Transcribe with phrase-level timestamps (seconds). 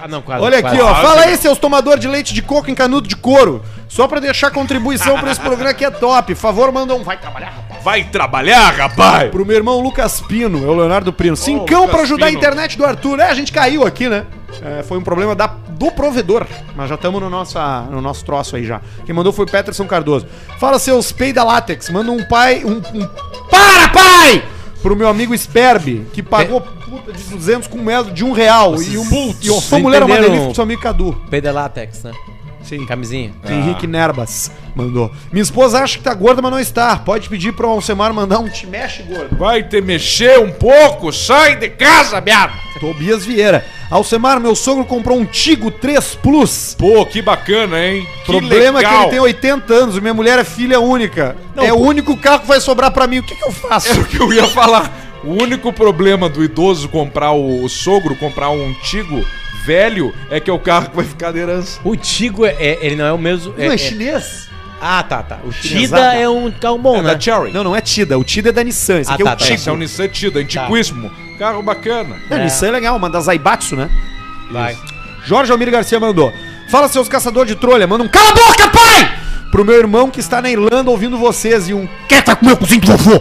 [0.00, 0.44] Ah, não, quase.
[0.44, 0.76] Olha quase.
[0.76, 0.94] aqui, ó.
[0.94, 3.62] Fala aí, seus tomadores de leite de coco em canudo de couro.
[3.88, 6.34] Só pra deixar contribuição pra esse programa que é top.
[6.34, 7.82] Favor, manda um vai trabalhar, rapaz.
[7.82, 9.30] Vai trabalhar, rapaz!
[9.30, 11.36] Pro meu irmão Lucas Pino, é o Leonardo Prino.
[11.36, 12.38] Cincão Lucas pra ajudar a Pino.
[12.38, 13.18] internet do Arthur.
[13.20, 14.26] É, a gente caiu aqui, né?
[14.62, 16.46] É, foi um problema da, do provedor.
[16.76, 18.80] Mas já estamos no, nossa, no nosso troço aí já.
[19.06, 20.26] Quem mandou foi o Peterson Cardoso.
[20.58, 21.88] Fala, seus peida látex.
[21.90, 22.62] Manda um pai.
[22.64, 23.08] Um, um-
[23.50, 24.44] Para, pai!
[24.82, 28.80] Pro meu amigo Sperbe, que pagou puta de 200 com medo de um real.
[28.80, 30.22] E, um, e uma mulher uma entenderam?
[30.22, 31.20] delícia pro seu amigo Cadu.
[31.28, 32.12] Peida látex, né?
[32.68, 32.84] Sim.
[32.84, 33.32] Camisinha.
[33.48, 35.10] Henrique Nerbas mandou.
[35.32, 36.96] Minha esposa acha que tá gorda, mas não está.
[36.96, 39.36] Pode pedir pro Alcemar mandar um te mexe gordo.
[39.36, 42.52] Vai te mexer um pouco, sai de casa, viado!
[42.78, 43.64] Tobias Vieira.
[43.90, 46.76] Alcemar, meu sogro comprou um Tigo 3 Plus.
[46.78, 48.06] Pô, que bacana, hein?
[48.26, 51.36] Problema é que ele tem 80 anos e minha mulher é filha única.
[51.56, 53.18] é o único carro que vai sobrar pra mim.
[53.18, 53.88] O que, que eu faço?
[53.88, 54.92] É o que eu ia falar.
[55.24, 59.24] O único problema do idoso comprar o, o sogro, comprar um antigo
[59.64, 61.80] velho, é que é o carro que vai ficar de herança.
[61.84, 63.54] O Tigo, é, é- ele não é o mesmo...
[63.56, 64.48] Não é, chinês?
[64.80, 65.38] Ah, tá, tá.
[65.44, 67.12] O Tida é um carro bom, É né?
[67.14, 67.52] da Cherry.
[67.52, 68.16] Não, não é Tida.
[68.16, 69.00] O Tida é da Nissan.
[69.00, 69.44] Esse Ah, aqui tá, é o tá.
[69.44, 69.54] Tigo.
[69.56, 71.10] Esse é o Nissan Tida, antiquíssimo.
[71.36, 72.16] Carro bacana.
[72.30, 72.44] Não, É.
[72.44, 73.90] Nissan é legal, uma das Aibatsu, né?
[74.52, 74.78] Vai.
[75.26, 76.32] Jorge Almir Garcia mandou.
[76.70, 77.86] Fala, seus caçadores de trolha.
[77.88, 79.18] Manda um cala a boca, pai!
[79.50, 82.56] Pro meu irmão que está na Irlanda ouvindo vocês e um quer tá com meu
[82.56, 83.20] cozinho do vovô.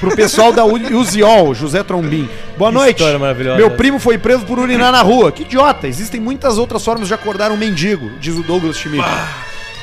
[0.00, 2.28] Pro pessoal da Uziol, José Trombim.
[2.56, 2.96] Boa Que noite.
[2.98, 3.76] história maravilhosa Meu essa.
[3.76, 5.32] primo foi preso por urinar na rua.
[5.32, 5.88] Que idiota.
[5.88, 9.04] Existem muitas outras formas de acordar um mendigo, diz o Douglas Schmidt.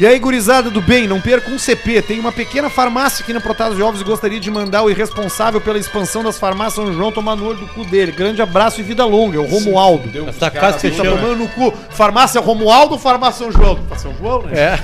[0.00, 2.00] E aí, gurizada do bem, não perca um CP.
[2.00, 5.60] Tem uma pequena farmácia aqui na Protásio de Ovos e gostaria de mandar o irresponsável
[5.60, 8.10] pela expansão das farmácias São João tomar no olho do cu dele.
[8.10, 10.08] Grande abraço e vida longa, é o Romualdo.
[10.40, 11.16] Tá quase Você tá fechando.
[11.18, 11.72] tomando no cu.
[11.90, 13.78] Farmácia Romualdo ou Farmácia São João?
[13.98, 14.58] São João, né?
[14.58, 14.78] É.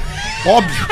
[0.50, 0.86] Óbvio.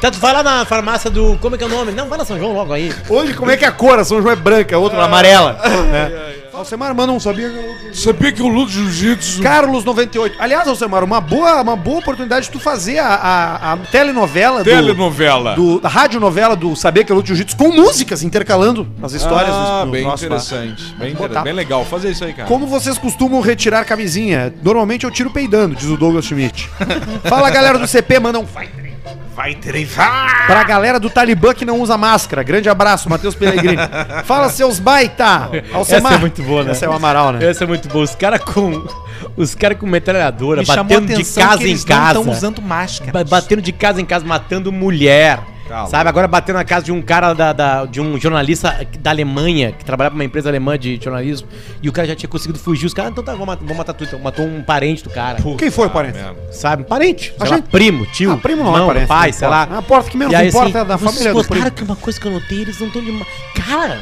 [0.00, 1.38] Tá, tu vai lá na farmácia do.
[1.40, 1.90] Como é que é o nome?
[1.90, 2.94] Não, vai na São João logo aí.
[3.08, 3.98] Hoje, como é que é a cor?
[3.98, 5.58] A São João é branca, a outra é amarela.
[5.90, 6.33] Né?
[6.64, 9.42] Alcemar, manda um sabia que eu- Sabia que eu luto jiu-jitsu?
[9.42, 10.34] Carlos 98.
[10.38, 14.64] Aliás, Alcemar, uma boa, uma boa oportunidade de tu fazer a, a, a telenovela do-
[14.64, 15.54] Telenovela.
[15.54, 19.80] do, da radionovela do Saber que eu luto jiu-jitsu com músicas, intercalando as histórias ah,
[19.80, 20.14] do- do bem lá.
[20.14, 20.94] interessante.
[20.98, 21.84] Bem, inter- bem legal.
[21.84, 22.48] Fazer isso aí, cara.
[22.48, 24.52] Como vocês costumam retirar camisinha?
[24.62, 26.70] Normalmente eu tiro peidando, diz o Douglas Schmidt.
[27.28, 28.68] Fala galera do CP, manda um vai.
[29.34, 30.46] Vai trivar!
[30.46, 32.42] Pra galera do Talibã que não usa máscara.
[32.42, 33.76] Grande abraço, Matheus Pellegrini.
[34.24, 35.50] Fala, seus baita!
[35.72, 36.12] Alcemar.
[36.12, 36.70] Essa é muito boa, né?
[36.70, 37.44] Essa é o Amaral, né?
[37.50, 38.04] Essa é muito boa.
[38.04, 38.86] Os caras com.
[39.36, 42.18] Os caras com metralhadora, Me batendo de casa que em eles não casa.
[42.20, 43.10] estão usando máscara.
[43.12, 45.40] Ba- Batendo de casa em casa, matando mulher.
[45.82, 46.08] Tá sabe?
[46.08, 49.84] Agora batendo na casa de um cara da, da- de um jornalista da Alemanha, que
[49.84, 51.48] trabalhava pra uma empresa alemã de jornalismo,
[51.82, 52.86] e o cara já tinha conseguido fugir.
[52.86, 54.04] Os caras, então tá, vou matar, vou matar tu.
[54.04, 55.38] Então, matou um parente do cara.
[55.58, 56.16] Quem foi, parente?
[56.18, 56.36] merda.
[56.52, 56.84] Sabe?
[56.84, 57.34] Parente.
[57.38, 58.32] Sei lá, gente- primo, tio.
[58.32, 59.72] Ah, primo não é irmão, parente, Pai, não sei importa.
[59.72, 59.78] lá.
[59.78, 61.54] A porta que menos E aí, importa é da vocês família do primo.
[61.54, 63.26] gostaram que uma coisa que eu notei, eles não estão de.
[63.54, 63.98] Cara,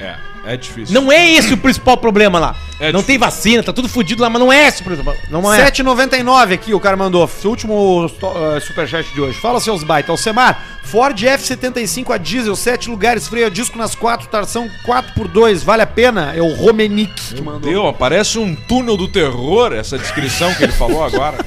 [0.00, 0.92] É, é difícil.
[0.92, 2.56] não é esse o principal problema lá.
[2.80, 5.14] É não tem vacina, tá tudo fudido lá, mas não é esse o principal.
[5.30, 5.70] Não é.
[5.70, 7.26] 7,99 aqui o cara mandou.
[7.28, 9.38] Seu último uh, superchat de hoje.
[9.38, 10.10] Fala, seus baita.
[10.10, 15.62] Alcemar, Ford F75 a diesel, 7 lugares, freio a disco nas 4, tração 4x2.
[15.62, 16.34] Vale a pena?
[16.34, 17.70] É o Romenick que mandou.
[17.70, 21.38] Deu, parece um túnel do terror essa descrição que ele falou agora.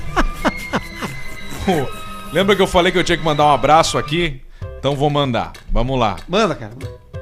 [1.66, 1.88] Pô,
[2.35, 4.41] Lembra que eu falei que eu tinha que mandar um abraço aqui?
[4.77, 5.53] Então vou mandar.
[5.72, 6.17] Vamos lá.
[6.27, 6.73] Manda, cara.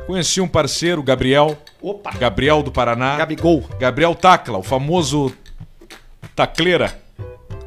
[0.05, 1.57] Conheci um parceiro, Gabriel.
[1.81, 2.11] Opa.
[2.11, 3.17] Gabriel do Paraná.
[3.17, 3.61] Gabigol.
[3.79, 5.33] Gabriel Tacla, o famoso
[6.35, 6.99] Tacleira,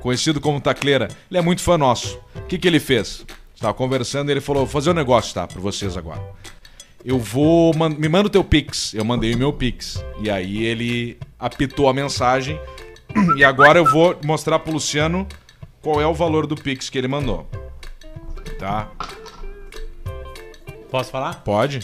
[0.01, 1.09] conhecido como Tacleira.
[1.31, 2.19] Ele é muito fã nosso.
[2.35, 3.25] O que, que ele fez?
[3.55, 5.47] Estava conversando e ele falou: vou fazer um negócio, tá?
[5.47, 6.21] Pra vocês agora.
[7.05, 7.75] Eu vou.
[7.75, 8.93] man- Me manda o teu Pix.
[8.93, 10.05] Eu mandei o meu Pix.
[10.21, 12.61] E aí ele apitou a mensagem.
[13.39, 15.27] E agora eu vou mostrar pro Luciano
[15.81, 17.49] qual é o valor do Pix que ele mandou.
[18.59, 18.91] Tá?
[20.91, 21.37] Posso falar?
[21.43, 21.81] Pode?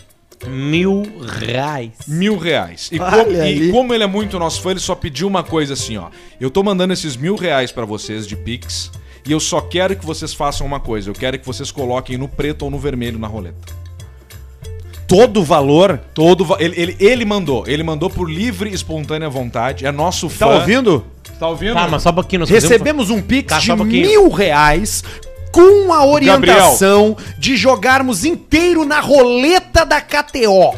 [0.47, 1.91] Mil reais.
[2.07, 2.89] Mil reais.
[2.93, 5.75] E, Olha co- e como ele é muito nosso fã, ele só pediu uma coisa
[5.75, 6.09] assim, ó.
[6.41, 8.91] Eu tô mandando esses mil reais pra vocês de Pix
[9.27, 11.09] e eu só quero que vocês façam uma coisa.
[11.11, 13.81] Eu quero que vocês coloquem no preto ou no vermelho na roleta.
[15.07, 16.01] Todo o valor.
[16.15, 17.65] Todo ele, ele, ele mandou.
[17.67, 19.87] Ele mandou por livre e espontânea vontade.
[19.87, 20.47] É nosso fã.
[20.47, 21.05] Tá ouvindo?
[21.39, 21.75] Tá ouvindo?
[21.75, 22.45] Tá, mas só um pouquinho.
[22.47, 25.05] Recebemos um Pix Tá, de um mil reais
[25.53, 30.75] com a orientação de jogarmos inteiro na roleta da KTO.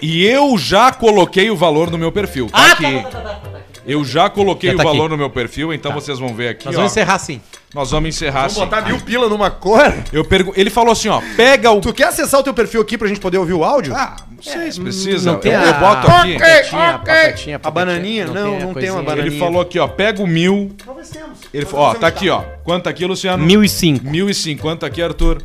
[0.00, 2.48] E eu já coloquei o valor no meu perfil.
[2.50, 3.02] Tá Ah, aqui.
[3.02, 3.52] tá, tá, tá, tá, tá.
[3.84, 5.10] Eu já coloquei Já o tá valor aqui.
[5.10, 6.66] no meu perfil, então vocês vão ver aqui.
[6.66, 6.78] Nós ó.
[6.78, 7.40] vamos encerrar sim.
[7.74, 8.60] Nós vamos encerrar assim.
[8.86, 9.92] mil pila numa cor?
[10.12, 10.52] Eu pergu...
[10.54, 11.20] Ele falou assim, ó.
[11.36, 11.80] Pega o.
[11.80, 13.92] Tu quer acessar o teu perfil aqui pra gente poder ouvir o áudio?
[13.96, 15.32] Ah, não sei se precisa.
[15.32, 16.32] Não tem eu, a- eu boto aqui.
[16.34, 18.26] Papetinha, papetinha, A bananinha?
[18.26, 19.32] Não, não tem uma bananinha.
[19.32, 20.74] Ele falou aqui, ó, pega o mil.
[20.84, 21.38] Talvez temos.
[21.52, 22.42] Ele falou, ó, tá aqui, ó.
[22.64, 23.44] Quanto tá aqui, Luciano?
[23.44, 24.08] Mil e cinco.
[24.08, 24.62] Mil e cinco.
[24.62, 25.42] Quanto tá aqui, Arthur?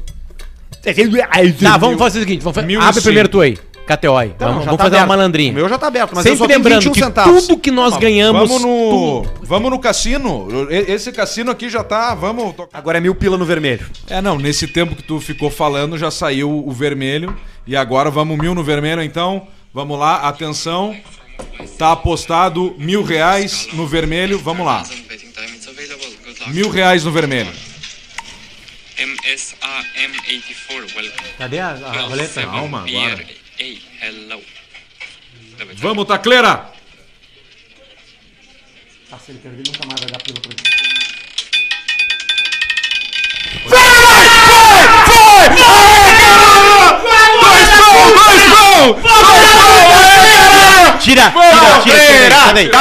[1.72, 2.42] Tá, vamos fazer o seguinte.
[2.42, 2.68] Vamos fazer...
[2.68, 3.58] Mil e Abre primeiro tu aí.
[3.88, 4.28] KTOI.
[4.28, 5.01] Não, vamos já vamos tá fazer aberto.
[5.01, 5.51] uma malandrinha.
[5.51, 7.48] O meu já tá aberto, mas eu Sempre só tenho lembrando 21 que centavos.
[7.48, 8.48] tudo que nós ganhamos...
[8.50, 10.48] Vamos no, tu- vamos no cassino.
[10.69, 12.13] Esse cassino aqui já tá.
[12.13, 12.54] Vamos.
[12.74, 13.86] Agora é mil pila no vermelho.
[14.10, 17.36] É, não, nesse tempo que tu ficou falando já saiu o vermelho.
[17.66, 19.48] E agora vamos mil no vermelho, então.
[19.74, 20.95] Vamos lá, atenção.
[21.78, 24.39] Tá apostado mil reais no vermelho.
[24.39, 24.84] Vamos lá.
[26.48, 27.51] Mil reais no vermelho.
[28.98, 31.12] MSAM84, welcome.
[31.38, 32.42] Cadê a, a roleta?
[32.42, 33.25] Calma, agora.
[33.59, 34.39] Hey, hello.
[35.77, 36.69] Vamos, Tacleira!
[51.00, 52.71] Tira, tira, tira, tira, sai daí.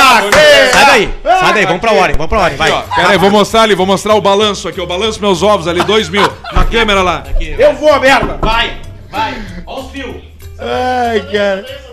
[0.72, 2.70] Sai daí, sai daí, vamos pra ordem, vamos pra ordem, vai.
[2.94, 4.78] Pera aí, vou mostrar ali, vou mostrar o balanço aqui.
[4.78, 6.22] Eu balanço meus ovos ali, dois mil.
[6.52, 7.24] Na câmera lá.
[7.40, 8.36] Eu vou merda!
[8.42, 8.78] Vai,
[9.10, 10.25] vai, ó os fios.
[10.58, 11.66] Ai, cara.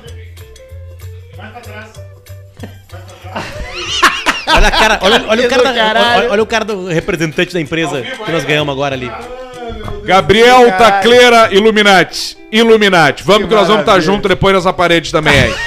[4.45, 5.69] Olha a cara, olha, olha o cara, da-
[6.17, 9.09] olha, olha o cara do representante da empresa que nós ganhamos agora ali.
[10.03, 12.37] Gabriel Tacleira Illuminati.
[12.51, 13.23] Illuminati.
[13.23, 14.13] Vamos que, nós vamos estar maravilha.
[14.13, 15.55] junto depois nessa parede também aí.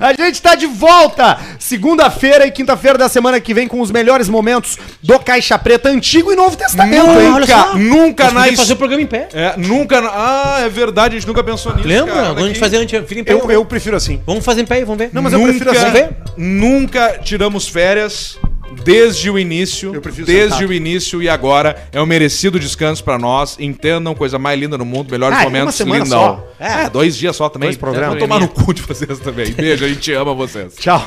[0.00, 4.28] A gente tá de volta segunda-feira e quinta-feira da semana que vem com os melhores
[4.28, 7.30] momentos do Caixa Preta Antigo e Novo Testamento, hein?
[7.30, 9.28] Nunca, nunca na fazer o programa em pé.
[9.32, 10.00] É, nunca.
[10.00, 11.86] na- Ah, é verdade, a gente nunca pensou nisso.
[11.88, 12.12] Lembra?
[12.14, 13.32] cara, Quando a gente fazia antes, fica em pé.
[13.32, 14.20] Eu, eu prefiro assim.
[14.26, 15.10] Vamos fazer em pé aí, vamos ver.
[15.12, 15.80] Não, mas eu nunca, prefiro assim.
[15.80, 16.10] Vamos ver?
[16.36, 18.38] Nunca tiramos férias
[18.84, 19.94] desde o início.
[19.94, 20.68] Eu prefiro desde sentado.
[20.70, 23.56] o início e agora é um merecido descanso pra nós.
[23.60, 26.44] Entendam, coisa mais linda no mundo, melhores Ah, é uma momentos, semana lindão.
[26.58, 26.64] só.
[26.64, 27.68] É, dois dias só também.
[27.68, 28.10] Dois programas.
[28.10, 29.52] Vou tomar no cu de vocês também.
[29.52, 30.74] Beijo, a gente ama vocês.
[30.76, 31.04] Tchau.